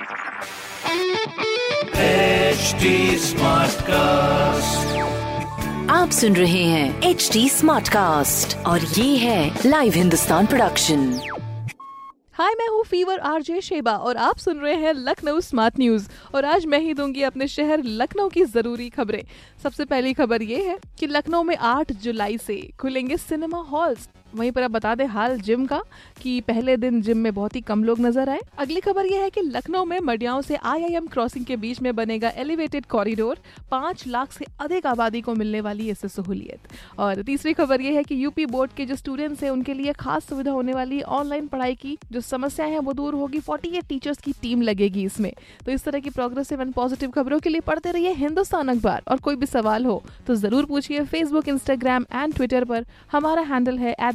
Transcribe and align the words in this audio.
HD 0.00 0.06
Smartcast. 3.24 4.86
आप 5.90 6.10
सुन 6.10 6.36
रहे 6.36 6.62
हैं 6.64 7.02
एच 7.02 7.28
डी 7.32 7.48
स्मार्ट 7.48 7.88
कास्ट 7.88 8.56
और 8.66 8.84
ये 8.98 9.16
है 9.16 9.66
लाइव 9.66 9.92
हिंदुस्तान 9.92 10.46
प्रोडक्शन 10.46 11.02
हाय 12.32 12.54
मैं 12.58 12.68
हूँ 12.68 12.82
फीवर 12.84 13.18
आरजे 13.30 13.60
शेबा 13.60 13.92
और 13.92 14.16
आप 14.16 14.38
सुन 14.38 14.58
रहे 14.58 14.74
हैं 14.74 14.92
लखनऊ 14.94 15.40
स्मार्ट 15.40 15.78
न्यूज़ 15.78 16.08
और 16.34 16.44
आज 16.44 16.66
मैं 16.66 16.78
ही 16.80 16.94
दूँगी 16.94 17.22
अपने 17.22 17.48
शहर 17.48 17.82
लखनऊ 17.84 18.28
की 18.28 18.44
ज़रूरी 18.44 18.88
खबरें। 18.90 19.22
सबसे 19.62 19.84
पहली 19.84 20.12
खबर 20.12 20.42
ये 20.42 20.62
है 20.68 20.78
कि 21.00 21.06
लखनऊ 21.06 21.42
में 21.42 21.56
8 21.56 21.92
जुलाई 22.02 22.38
से 22.38 22.56
खुलेंगे 22.80 23.16
सिनेमा 23.16 23.58
हॉल्स 23.70 24.08
वहीं 24.34 24.50
पर 24.52 24.62
अब 24.62 24.70
बता 24.70 24.94
दें 24.94 25.04
हाल 25.06 25.38
जिम 25.40 25.66
का 25.66 25.80
कि 26.22 26.40
पहले 26.40 26.76
दिन 26.76 27.00
जिम 27.02 27.18
में 27.18 27.32
बहुत 27.34 27.56
ही 27.56 27.60
कम 27.62 27.84
लोग 27.84 28.00
नज़र 28.00 28.28
आए। 28.28 28.40
अगली 28.58 28.80
खबर 28.80 29.06
यह 29.06 29.22
है 29.22 29.30
कि 29.30 29.40
लखनऊ 29.42 29.84
में 29.84 29.98
मडियाओं 30.00 30.40
से 30.42 30.56
आईआईएम 30.56 31.06
क्रॉसिंग 31.06 31.44
के 31.44 31.56
बीच 31.56 31.80
में 31.82 31.94
बनेगा 31.96 32.28
एलिवेटेड 32.36 32.86
कॉरिडोर। 32.86 33.38
पाँच 33.70 34.06
लाख 34.06 34.32
से 34.32 34.46
अधिक 34.60 34.86
आबादी 34.86 35.20
को 35.20 35.34
मिलने 35.34 35.60
वाली 35.60 35.88
इससे 35.90 36.08
सहूलियत। 36.08 36.68
और 36.98 37.22
तीसरी 37.22 37.52
खबर 37.52 37.80
यह 37.80 37.96
है 37.96 38.02
कि 38.02 38.22
यूपी 38.24 38.46
बोर्ड 38.46 38.72
के 38.72 38.86
जो 38.86 38.96
स्टूडेंट्स 38.96 39.42
हैं, 39.42 39.50
उनके 39.50 39.74
लिए 39.74 39.92
खास 39.94 40.28
सुविधा 40.28 40.50
होने 40.50 40.74
वाली 40.74 41.00
ऑनलाइन 41.02 41.46
पढ़ाई 41.46 41.74
की 41.74 41.96
जो 42.12 42.20
समस्याएँ 42.22 42.70
हैं, 42.70 42.78
वो 42.80 42.92
दूर 42.92 43.14
होगी। 43.14 43.40
फोर्टी 43.40 43.80
टीचर्स 43.80 44.18
की 44.18 44.32
टीम 44.42 44.62
लगेगी 44.62 45.04
इसमें। 45.04 45.32
तो 45.66 45.72
इस 45.72 45.84
तरह 45.84 46.00
की 46.00 46.10
प्रोग्रेसिव 46.10 46.60
एंड 46.60 46.72
पॉजिटिव 46.74 47.10
खबरों 47.10 47.38
के 47.40 47.50
लिए 47.50 47.60
पढ़ते 47.62 47.90
रहिए 47.90 48.12
हिंदुस्तान 48.14 48.68
अखबार। 48.68 49.02
और 49.08 49.18
कोई 49.18 49.36
भी 49.36 49.46
सवाल 49.46 49.86
हो 49.86 50.02
तो 50.26 50.34
ज़रूर 50.36 50.64
पूछिए 50.66 51.04
फेसबुक 51.04 51.48
इंस्टाग्राम 51.48 52.06
एंड 52.12 52.34
ट्विटर 52.34 52.64
पर। 52.64 52.84
हमारा 53.12 53.42
हैंडल 53.44 53.78
है 53.78 53.92
at 53.92 54.14